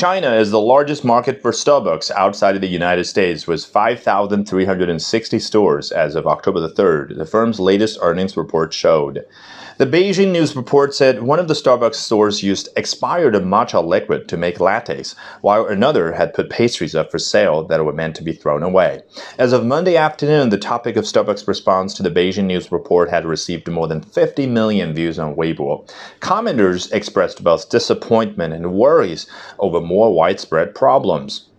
[0.00, 5.92] China is the largest market for Starbucks outside of the United States, with 5,360 stores
[5.92, 9.26] as of October the 3rd, the firm's latest earnings report showed.
[9.80, 14.36] The Beijing News report said one of the Starbucks stores used expired matcha liquid to
[14.36, 18.32] make lattes, while another had put pastries up for sale that were meant to be
[18.32, 19.00] thrown away.
[19.38, 23.24] As of Monday afternoon, the topic of Starbucks' response to the Beijing News report had
[23.24, 25.90] received more than 50 million views on Weibo.
[26.20, 29.26] Commenters expressed both disappointment and worries
[29.58, 31.49] over more widespread problems.